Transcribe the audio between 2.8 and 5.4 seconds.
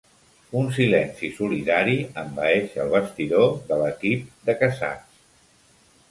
el vestidor de l'equip de Casats.